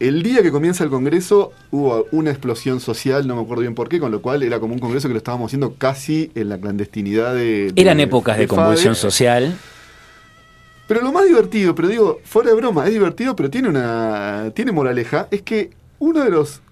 el 0.00 0.22
día 0.22 0.42
que 0.42 0.50
comienza 0.50 0.82
el 0.82 0.88
congreso 0.88 1.52
hubo 1.70 2.06
una 2.10 2.30
explosión 2.30 2.80
social, 2.80 3.28
no 3.28 3.36
me 3.36 3.42
acuerdo 3.42 3.60
bien 3.60 3.74
por 3.74 3.90
qué, 3.90 4.00
con 4.00 4.10
lo 4.10 4.22
cual 4.22 4.42
era 4.42 4.58
como 4.58 4.72
un 4.72 4.80
congreso 4.80 5.08
que 5.08 5.12
lo 5.12 5.18
estábamos 5.18 5.50
haciendo 5.50 5.74
casi 5.74 6.32
en 6.34 6.48
la 6.48 6.58
clandestinidad 6.58 7.34
de... 7.34 7.70
Eran 7.76 8.00
épocas 8.00 8.38
de 8.38 8.48
convulsión 8.48 8.94
social. 8.94 9.54
Pero 10.88 11.02
lo 11.02 11.12
más 11.12 11.26
divertido, 11.26 11.74
pero 11.74 11.86
digo, 11.88 12.20
fuera 12.24 12.48
de 12.50 12.56
broma, 12.56 12.86
es 12.86 12.92
divertido, 12.92 13.36
pero 13.36 13.50
tiene 13.50 13.68
una 13.68 14.50
tiene 14.54 14.72
moraleja, 14.72 15.28
es 15.30 15.42
que 15.42 15.70
uno 15.98 16.24
de 16.24 16.30
los 16.30 16.62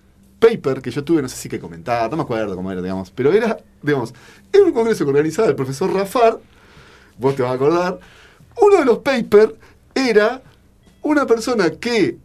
papers 0.40 0.80
que 0.82 0.90
yo 0.90 1.04
tuve, 1.04 1.20
no 1.20 1.28
sé 1.28 1.36
si 1.36 1.50
que 1.50 1.60
comentar, 1.60 2.10
no 2.10 2.16
me 2.16 2.22
acuerdo 2.22 2.56
cómo 2.56 2.72
era, 2.72 2.80
digamos, 2.80 3.10
pero 3.10 3.30
era, 3.30 3.58
digamos, 3.82 4.14
era 4.50 4.64
un 4.64 4.72
congreso 4.72 5.04
que 5.04 5.10
organizaba 5.10 5.48
el 5.48 5.54
profesor 5.54 5.92
Rafar, 5.92 6.38
vos 7.18 7.36
te 7.36 7.42
vas 7.42 7.52
a 7.52 7.54
acordar, 7.54 7.98
uno 8.60 8.78
de 8.78 8.84
los 8.86 8.98
papers 9.00 9.52
era 9.94 10.42
una 11.02 11.26
persona 11.26 11.70
que 11.70 12.16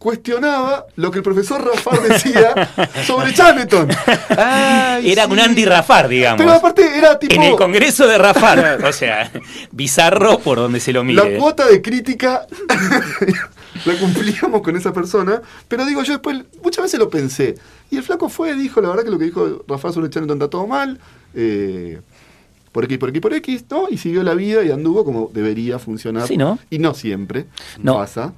cuestionaba 0.00 0.86
lo 0.96 1.10
que 1.10 1.18
el 1.18 1.22
profesor 1.22 1.62
Rafar 1.62 2.00
decía 2.00 2.70
sobre 3.06 3.34
Charlton. 3.34 3.86
Era 5.04 5.26
un 5.26 5.38
Andy 5.38 5.66
Rafar, 5.66 6.08
digamos. 6.08 6.38
Pero 6.38 6.52
aparte 6.52 6.96
era 6.96 7.18
tipo... 7.18 7.34
En 7.34 7.42
el 7.42 7.54
Congreso 7.54 8.06
de 8.08 8.16
Rafar. 8.16 8.82
o 8.84 8.92
sea, 8.92 9.30
bizarro 9.70 10.38
por 10.38 10.56
donde 10.56 10.80
se 10.80 10.94
lo 10.94 11.04
mire. 11.04 11.32
La 11.32 11.38
cuota 11.38 11.66
de 11.66 11.82
crítica 11.82 12.46
la 13.84 13.94
cumplíamos 14.00 14.62
con 14.62 14.74
esa 14.74 14.90
persona, 14.94 15.42
pero 15.68 15.84
digo, 15.84 16.02
yo 16.02 16.14
después 16.14 16.44
muchas 16.64 16.84
veces 16.84 16.98
lo 16.98 17.10
pensé. 17.10 17.56
Y 17.90 17.98
el 17.98 18.02
flaco 18.02 18.30
fue, 18.30 18.54
dijo, 18.54 18.80
la 18.80 18.88
verdad 18.88 19.04
que 19.04 19.10
lo 19.10 19.18
que 19.18 19.26
dijo 19.26 19.64
Rafael 19.68 19.92
sobre 19.92 20.08
Charlton 20.08 20.38
está 20.38 20.48
todo 20.48 20.66
mal, 20.66 20.98
eh, 21.34 22.00
por 22.72 22.84
X, 22.84 22.96
por 22.96 23.10
X, 23.10 23.20
por 23.20 23.34
X, 23.34 23.64
¿no? 23.68 23.88
Y 23.90 23.98
siguió 23.98 24.22
la 24.22 24.32
vida 24.32 24.62
y 24.64 24.70
anduvo 24.70 25.04
como 25.04 25.30
debería 25.34 25.78
funcionar. 25.78 26.26
Sí, 26.26 26.38
¿no? 26.38 26.58
Y 26.70 26.78
no 26.78 26.94
siempre 26.94 27.44
No. 27.82 27.96
pasa. 27.96 28.32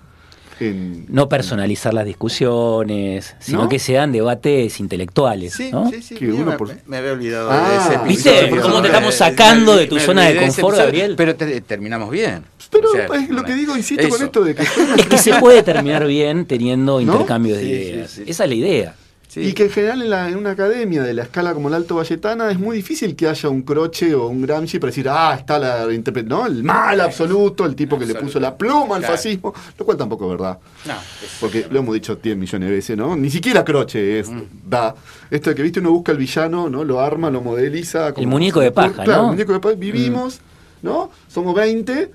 En, 0.71 1.07
No 1.09 1.29
personalizar 1.29 1.93
las 1.95 2.05
discusiones, 2.07 3.35
sino 3.41 3.63
¿No? 3.65 3.69
que 3.69 3.79
sean 3.79 4.13
debates 4.13 4.81
intelectuales. 4.81 5.55
Sí, 5.55 5.71
¿no? 5.73 5.91
sí, 5.91 6.03
sí. 6.03 6.15
Que 6.15 6.31
uno 6.33 6.53
me, 6.53 6.57
por- 6.57 6.75
me 6.87 6.97
había 6.97 7.13
olvidado 7.13 7.51
Ah, 7.51 7.69
de 7.71 7.77
ese 7.77 7.95
episodio. 8.05 8.41
¿Viste 8.43 8.61
cómo 8.61 8.81
te 8.83 8.89
estamos 8.89 9.15
sacando 9.15 9.77
de 9.77 9.87
tu 9.87 9.95
me 9.97 10.01
zona 10.01 10.23
de 10.29 10.37
confort, 10.37 10.59
episodio, 10.59 10.77
Gabriel? 10.85 11.15
Pero 11.17 11.37
te- 11.37 11.61
terminamos 11.63 12.11
bien. 12.11 12.43
pero 12.71 12.89
O 12.91 12.93
sea, 12.93 13.07
es 13.07 13.29
lo 13.31 13.43
que 13.45 13.55
digo, 13.55 13.77
insisto 13.77 14.09
con 14.09 14.17
eso. 14.17 14.25
esto 14.27 14.45
de 14.45 14.55
que... 14.55 14.63
Es 14.63 15.07
que 15.07 15.19
se 15.19 15.35
puede 15.35 15.63
terminar 15.63 16.07
bien 16.07 16.47
teniendo 16.47 17.01
intercambios 17.01 17.59
de 17.59 17.65
Sí, 17.65 17.69
sí, 17.71 17.75
ideas. 17.91 18.11
sí. 18.11 18.23
Esa 18.27 18.45
es 18.45 18.49
la 18.51 18.55
idea. 18.57 18.95
Sí. 19.33 19.41
Y 19.41 19.53
que 19.55 19.63
en 19.65 19.71
general 19.71 20.03
en, 20.03 20.11
la- 20.11 20.29
en 20.29 20.37
una 20.37 20.51
academia 20.51 21.03
de 21.03 21.15
la 21.15 21.23
escala 21.23 21.55
como 21.55 21.69
el 21.69 21.75
Alto 21.75 21.95
Valletana 21.95 22.51
es 22.51 22.59
muy 22.59 22.77
difícil 22.77 23.17
que 23.17 23.27
haya 23.29 23.49
un 23.49 23.63
Croce 23.63 24.15
o 24.15 24.27
un 24.27 24.43
Gramsci 24.43 24.79
para 24.79 24.91
decir, 24.91 25.09
ah, 25.09 25.35
está 25.39 25.59
la 25.59 25.87
¿no? 26.27 26.45
El 26.47 26.63
mal 26.63 27.01
absoluto, 27.01 27.65
el 27.65 27.75
tipo 27.75 27.99
que 27.99 28.05
le 28.05 28.15
puso 28.15 28.39
la 28.39 28.55
pluma 28.55 28.97
al 28.97 29.01
Claro. 29.01 29.15
fascismo, 29.15 29.55
lo 29.79 29.85
cual 29.87 29.97
tampoco 29.97 30.27
es 30.27 30.39
verdad. 30.39 30.59
No, 30.85 30.93
es- 30.93 31.39
Porque 31.41 31.67
lo 31.71 31.79
hemos 31.79 31.95
dicho 31.95 32.17
10 32.17 32.37
millones 32.37 32.69
de 32.69 32.75
veces, 32.75 32.95
¿no? 32.99 33.17
Ni 33.17 33.31
siquiera 33.31 33.65
Croce 33.65 34.19
es, 34.21 34.31
da. 34.69 34.95
Esto 35.31 35.49
de 35.49 35.57
que, 35.57 35.63
viste, 35.63 35.81
uno 35.81 35.93
busca 35.93 36.13
al 36.13 36.19
villano, 36.19 36.69
¿no? 36.69 36.85
Lo 36.85 37.01
arma, 37.01 37.31
lo 37.31 37.41
modeliza. 37.41 38.09
El 38.15 38.27
muñeco 38.27 38.61
de 38.61 38.71
paja, 38.71 39.03
Claro, 39.03 39.13
¿no? 39.23 39.29
el 39.29 39.33
muñeco 39.37 39.55
de 39.55 39.61
paja. 39.61 39.75
Vivimos, 39.77 40.41
¿no? 40.83 41.11
Somos 41.29 41.55
20, 41.55 42.11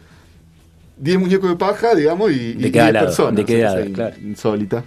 10 0.98 1.20
muñecos 1.20 1.50
de 1.50 1.56
paja, 1.56 1.96
digamos, 1.96 2.32
y, 2.32 2.36
y 2.36 2.54
¿De 2.54 2.72
qué 2.72 2.80
10 2.82 2.94
lado? 2.94 3.06
personas. 3.08 3.36
¿De 3.38 3.46
qué 3.46 3.66
o 3.66 3.72
sea, 3.72 3.86
Claro. 3.92 4.16
Insólita. 4.24 4.84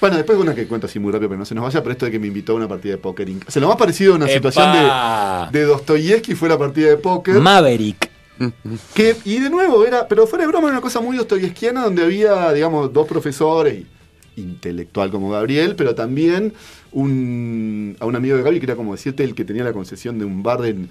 Bueno, 0.00 0.16
después 0.16 0.38
una 0.38 0.54
que 0.54 0.66
cuento 0.66 0.86
así 0.86 0.98
muy 0.98 1.10
rápido, 1.12 1.30
pero 1.30 1.38
no 1.38 1.44
se 1.46 1.54
nos 1.54 1.64
vaya, 1.64 1.82
pero 1.82 1.92
esto 1.92 2.04
de 2.06 2.12
que 2.12 2.18
me 2.18 2.26
invitó 2.26 2.52
a 2.52 2.56
una 2.56 2.68
partida 2.68 2.92
de 2.92 2.98
póker. 2.98 3.28
O 3.46 3.50
sea, 3.50 3.60
lo 3.62 3.68
más 3.68 3.76
parecido 3.76 4.12
a 4.12 4.16
una 4.16 4.26
¡Epa! 4.26 4.34
situación 4.50 4.72
de, 5.52 5.58
de 5.58 5.64
Dostoyevsky 5.64 6.34
fue 6.34 6.48
la 6.48 6.58
partida 6.58 6.88
de 6.88 6.96
póker. 6.98 7.36
Maverick. 7.40 8.10
Que, 8.94 9.16
y 9.24 9.38
de 9.40 9.48
nuevo, 9.48 9.86
era, 9.86 10.06
pero 10.06 10.26
fuera 10.26 10.44
de 10.44 10.48
broma, 10.48 10.68
era 10.68 10.76
una 10.76 10.82
cosa 10.82 11.00
muy 11.00 11.16
dostoyevskiana 11.16 11.84
donde 11.84 12.02
había, 12.04 12.52
digamos, 12.52 12.92
dos 12.92 13.06
profesores, 13.08 13.84
y- 14.36 14.40
intelectual 14.40 15.10
como 15.10 15.30
Gabriel, 15.30 15.74
pero 15.76 15.94
también 15.94 16.52
un, 16.92 17.96
a 17.98 18.04
un 18.04 18.14
amigo 18.16 18.36
de 18.36 18.42
Gaby 18.42 18.58
que 18.60 18.66
era 18.66 18.76
como 18.76 18.92
decirte 18.92 19.24
el 19.24 19.34
que 19.34 19.46
tenía 19.46 19.64
la 19.64 19.72
concesión 19.72 20.18
de 20.18 20.26
un 20.26 20.42
bar 20.42 20.64
en 20.66 20.90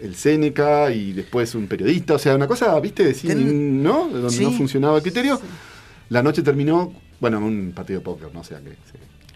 el 0.00 0.14
Seneca 0.16 0.90
y 0.90 1.12
después 1.14 1.54
un 1.54 1.66
periodista, 1.68 2.14
o 2.14 2.18
sea, 2.18 2.34
una 2.34 2.46
cosa, 2.46 2.78
viste, 2.80 3.04
de 3.04 3.14
cine, 3.14 3.34
¿no? 3.36 4.08
Donde 4.08 4.30
Sí. 4.30 4.42
no 4.44 4.50
funcionaba 4.50 4.96
el 4.98 5.02
criterio. 5.02 5.40
La 6.10 6.22
noche 6.22 6.42
terminó, 6.42 6.92
bueno, 7.22 7.38
en 7.38 7.44
un 7.44 7.72
partido 7.72 8.00
de 8.00 8.04
no 8.34 8.40
o 8.40 8.44
sea, 8.44 8.60
que 8.60 8.70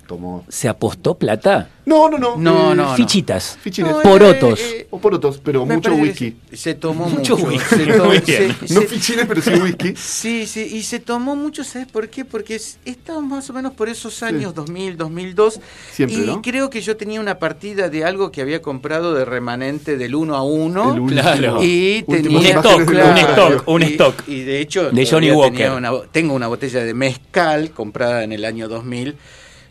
tomó... 0.07 0.45
¿Se 0.49 0.69
apostó 0.69 1.17
plata? 1.19 1.71
No, 1.85 2.09
no, 2.09 2.19
no. 2.19 2.37
No, 2.37 2.73
eh, 2.73 2.75
no, 2.77 2.85
no. 2.89 2.95
Fichitas. 2.97 3.59
No, 3.79 4.01
Porotos. 4.03 4.59
eh, 4.61 4.79
eh, 4.81 4.87
O 4.91 4.99
porotos, 4.99 5.41
pero 5.43 5.65
me 5.65 5.77
mucho 5.77 5.95
whisky. 5.95 6.37
Se 6.53 6.75
tomó 6.75 7.07
Mucho 7.09 7.37
mucho. 7.37 7.49
whisky, 7.49 7.75
se 7.77 7.87
tomó- 7.87 8.05
muy 8.07 8.19
bien. 8.19 8.57
se- 8.67 8.75
No 8.75 8.81
se- 8.81 8.87
fichines, 8.89 9.27
pero 9.27 9.41
sí 9.43 9.51
whisky. 9.51 9.95
Sí, 9.97 10.47
sí, 10.47 10.69
y 10.73 10.83
se 10.83 10.99
tomó 10.99 11.37
mucho, 11.37 11.63
¿sabes 11.63 11.87
por 11.87 12.09
qué? 12.09 12.25
Porque 12.25 12.57
es- 12.57 12.79
estábamos 12.85 13.31
más 13.31 13.51
o 13.51 13.53
menos 13.53 13.73
por 13.75 13.89
esos 13.89 14.23
años, 14.25 14.53
2000, 14.55 14.97
2002. 14.97 15.61
Siempre, 15.93 16.19
y 16.19 16.27
¿no? 16.27 16.43
creo 16.43 16.71
que 16.71 16.81
yo 16.81 16.97
tenía 16.97 17.21
una 17.21 17.39
partida 17.39 17.89
de 17.89 18.05
algo 18.05 18.33
que 18.33 18.41
había 18.43 18.61
comprado 18.63 19.15
de 19.15 19.25
remanente 19.25 19.97
del 19.97 20.15
1 20.17 20.35
a 20.35 20.43
1. 20.43 20.95
El 20.95 21.01
último- 21.01 21.21
Claro. 21.23 21.59
Y 21.63 22.03
tenía 22.03 22.39
Un 22.39 22.47
stock, 22.47 22.81
un 22.89 23.19
stock, 23.19 23.69
un 23.69 23.83
y, 23.83 23.87
stock. 23.87 24.15
Y 24.29 24.41
de 24.43 24.61
hecho, 24.61 24.91
De 24.91 25.07
Johnny 25.07 25.31
Walker. 25.31 25.53
tenía 25.57 25.75
una 25.75 25.91
bo- 25.93 26.05
tengo 26.11 26.35
una 26.35 26.49
botella 26.49 26.83
de 26.85 26.95
mezcal 26.95 27.71
comprada 27.71 28.25
en 28.25 28.33
el 28.33 28.45
año 28.45 28.69
2000. 28.69 29.17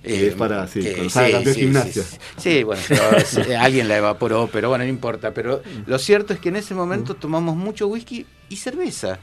Que 0.05 0.27
es 0.27 0.35
para, 0.35 0.67
sí, 0.67 0.79
que- 0.81 1.07
campeón 1.11 1.43
de 1.43 1.53
gimnasia. 1.53 2.03
Sí, 2.03 2.17
sí, 2.37 2.63
bueno, 2.63 2.81
pero, 2.87 3.01
eh, 3.49 3.55
alguien 3.59 3.87
la 3.87 3.97
evaporó, 3.97 4.49
pero 4.51 4.69
bueno, 4.69 4.83
no 4.83 4.89
importa. 4.89 5.33
Pero 5.33 5.61
lo 5.85 5.97
cierto 5.99 6.33
es 6.33 6.39
que 6.39 6.49
en 6.49 6.57
ese 6.57 6.73
momento 6.75 7.15
tomamos 7.15 7.55
mucho 7.55 7.87
whisky 7.87 8.25
y 8.49 8.55
cerveza. 8.57 9.19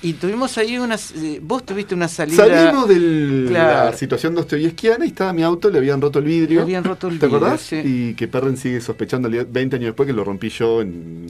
Y 0.00 0.12
tuvimos 0.12 0.56
ahí 0.58 0.78
unas. 0.78 1.10
eh, 1.16 1.40
vos 1.42 1.64
tuviste 1.66 1.94
una 1.94 2.06
salida. 2.06 2.36
Salimos 2.46 2.88
de 2.88 3.46
Claro. 3.48 3.90
la 3.90 3.96
situación 3.96 4.34
dostoyevskiana 4.34 5.04
y 5.04 5.08
estaba 5.08 5.32
mi 5.32 5.42
auto, 5.42 5.70
le 5.70 5.78
habían 5.78 6.00
roto 6.00 6.20
el 6.20 6.24
vidrio. 6.24 6.58
Le 6.58 6.62
habían 6.62 6.84
roto 6.84 7.08
el 7.08 7.18
¿Te 7.18 7.26
vidrio, 7.26 7.38
acordás? 7.38 7.60
sí. 7.62 7.80
Y 7.84 8.14
que 8.14 8.28
Perren 8.28 8.56
sigue 8.56 8.80
sospechando 8.80 9.28
20 9.28 9.58
años 9.76 9.86
después 9.86 10.06
que 10.06 10.12
lo 10.12 10.22
rompí 10.22 10.50
yo 10.50 10.82
en 10.82 11.26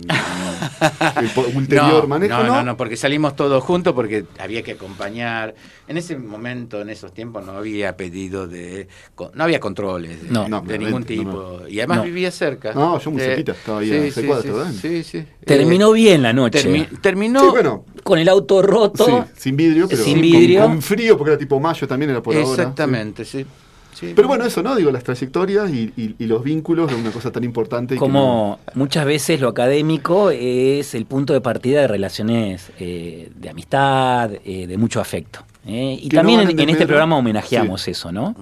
el 1.17 1.31
ulterior 1.57 2.03
no, 2.03 2.09
manejo. 2.09 2.37
no, 2.39 2.45
No, 2.45 2.55
no, 2.57 2.63
no, 2.65 2.77
porque 2.77 2.97
salimos 2.97 3.35
todos 3.37 3.63
juntos 3.65 3.95
porque 3.95 4.25
había 4.39 4.63
que 4.63 4.73
acompañar. 4.73 5.55
En 5.87 5.97
ese 5.97 6.19
momento, 6.19 6.83
en 6.83 6.91
esos 6.91 7.15
tiempos, 7.15 7.47
no 7.47 7.53
había 7.53 7.97
pedido 7.97 8.47
de. 8.47 8.89
No 9.35 9.45
había 9.45 9.61
controles 9.61 10.23
de, 10.25 10.31
No. 10.31 10.45
de 10.45 10.49
No, 10.51 10.63
ningún 10.63 11.05
tipo. 11.05 11.61
no, 11.63 11.69
Y 11.69 11.79
además 11.81 11.99
No. 11.99 12.05
vivía 12.05 12.31
cerca. 12.31 12.75
No, 12.75 12.99
yo 12.99 13.11
muy 13.11 13.23
Eh, 13.23 13.25
cerquita, 13.25 13.53
estaba 13.53 13.79
ahí 13.81 13.91
a 13.91 14.13
seis 14.13 14.27
cuadras, 14.27 14.43
sí, 14.45 14.51
¿verdad? 14.51 14.73
sí, 14.73 15.05
sí. 15.05 15.25
Terminó 15.45 15.93
bien 15.93 16.23
la 16.23 16.35
noche. 16.35 16.63
Termi- 16.63 17.01
terminó. 17.01 17.41
Sí, 17.41 17.47
bueno, 17.51 17.87
Con 18.09 18.19
el 18.19 18.29
auto 18.31 18.63
roto. 18.63 19.05
sí, 19.05 19.13
sin 19.37 19.57
vidrio, 19.57 19.87
pero 19.87 20.03
Sin 20.03 20.15
con- 20.15 20.23
vidrio. 20.23 20.63
Con, 20.63 20.81
frío, 20.81 21.19
porque 21.19 21.33
era 21.33 21.39
tipo 21.39 21.61
mayo 21.61 21.87
también, 21.87 22.11
era 22.11 22.23
por 22.23 22.35
ahora. 22.35 22.49
Exactamente, 22.49 23.25
sí. 23.27 23.45
Sí. 23.93 24.13
Pero 24.17 24.29
bueno, 24.29 24.45
eso, 24.47 24.63
¿no? 24.63 24.75
Digo, 24.77 24.91
las 24.91 25.03
trayectorias 25.05 25.71
y, 25.71 25.93
y- 25.97 26.15
y 26.19 26.27
los 26.27 26.43
vínculos 26.43 26.91
es 26.91 26.97
una 26.97 27.11
cosa 27.11 27.31
tan 27.33 27.45
importante. 27.45 27.95
y 27.95 27.97
que 27.97 28.01
Como 28.01 28.61
muchas 28.75 29.05
veces 29.05 29.41
lo 29.41 29.49
académico 29.49 30.31
es 30.31 30.95
el 30.95 31.05
punto 31.05 31.33
de 31.35 31.41
partida 31.43 31.83
de 31.83 31.89
relaciones 31.89 32.71
eh, 32.79 33.31
de 33.35 33.49
amistad, 33.51 34.31
eh, 34.45 34.67
de 34.67 34.79
mucho 34.79 35.01
afecto. 35.01 35.41
¿eh? 35.67 35.99
Y 36.01 36.09
Que 36.09 36.17
también 36.17 36.41
en, 36.49 36.59
en 36.59 36.69
este 36.71 36.87
programa 36.87 37.17
homenajeamos 37.19 37.87
eso, 37.89 38.11
¿no? 38.11 38.35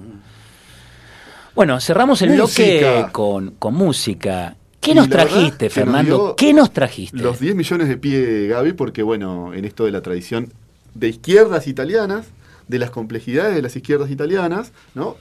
Bueno, 1.55 1.79
cerramos 1.81 2.21
el 2.21 2.29
Música. 2.37 2.63
bloque 2.99 3.11
con, 3.11 3.51
con 3.59 3.73
música. 3.73 4.55
¿Qué 4.81 4.95
nos 4.95 5.09
la 5.09 5.17
verdad 5.17 5.31
trajiste, 5.31 5.65
nos 5.65 5.73
Fernando? 5.73 6.35
¿Qué 6.37 6.53
nos 6.53 6.71
trajiste? 6.71 7.17
Los 7.17 7.39
10 7.39 7.55
millones 7.55 7.87
de 7.89 7.97
pie, 7.97 8.47
Gaby, 8.47 8.73
porque 8.73 9.03
bueno, 9.03 9.53
en 9.53 9.65
esto 9.65 9.85
de 9.85 9.91
la 9.91 10.01
tradición 10.01 10.51
de 10.93 11.09
izquierdas 11.09 11.67
italianas, 11.67 12.27
de 12.67 12.79
las 12.79 12.89
complejidades 12.91 13.55
de 13.55 13.61
las 13.61 13.75
izquierdas 13.75 14.09
italianas, 14.11 14.71
¿no? 14.95 15.15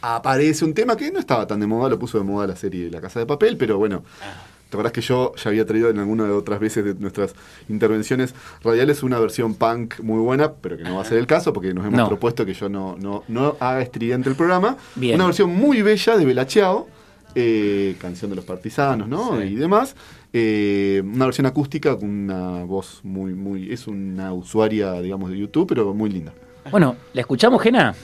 Aparece 0.00 0.64
un 0.64 0.74
tema 0.74 0.96
que 0.96 1.10
no 1.12 1.18
estaba 1.20 1.46
tan 1.46 1.60
de 1.60 1.66
moda, 1.66 1.88
lo 1.88 1.98
puso 1.98 2.18
de 2.18 2.24
moda 2.24 2.46
la 2.46 2.56
serie 2.56 2.90
La 2.90 3.00
Casa 3.00 3.20
de 3.20 3.26
Papel, 3.26 3.56
pero 3.56 3.78
bueno, 3.78 4.02
¿te 4.68 4.76
acordás 4.76 4.90
que 4.92 5.00
yo 5.00 5.32
ya 5.36 5.50
había 5.50 5.64
traído 5.64 5.90
en 5.90 5.98
alguna 6.00 6.24
de 6.24 6.32
otras 6.32 6.58
veces 6.58 6.84
de 6.84 6.94
nuestras 6.94 7.34
intervenciones 7.68 8.34
radiales 8.64 9.04
una 9.04 9.20
versión 9.20 9.54
punk 9.54 10.00
muy 10.00 10.18
buena, 10.18 10.52
pero 10.54 10.76
que 10.76 10.82
no 10.82 10.96
va 10.96 11.02
a 11.02 11.04
ser 11.04 11.18
el 11.18 11.26
caso 11.28 11.52
porque 11.52 11.72
nos 11.72 11.86
hemos 11.86 11.98
No. 11.98 12.08
propuesto 12.08 12.44
que 12.44 12.52
yo 12.54 12.68
no, 12.68 12.96
no, 12.98 13.22
no 13.28 13.56
haga 13.60 13.80
estridente 13.80 14.28
el 14.28 14.34
programa. 14.34 14.76
Bien. 14.96 15.14
Una 15.14 15.26
versión 15.26 15.50
muy 15.50 15.82
bella 15.82 16.16
de 16.16 16.24
Bella 16.24 16.46
Ciao, 16.46 16.88
eh, 17.34 17.96
canción 18.00 18.30
de 18.30 18.36
los 18.36 18.44
partisanos, 18.44 19.08
¿no? 19.08 19.40
Sí. 19.40 19.48
Y 19.48 19.54
demás. 19.56 19.94
Eh, 20.32 21.02
una 21.04 21.26
versión 21.26 21.46
acústica 21.46 21.96
con 21.96 22.08
una 22.08 22.64
voz 22.64 23.00
muy, 23.02 23.34
muy. 23.34 23.72
Es 23.72 23.86
una 23.86 24.32
usuaria, 24.32 25.00
digamos, 25.00 25.30
de 25.30 25.38
YouTube, 25.38 25.66
pero 25.68 25.92
muy 25.94 26.10
linda. 26.10 26.32
Bueno, 26.70 26.96
¿la 27.12 27.20
escuchamos, 27.20 27.60
Gena? 27.60 27.94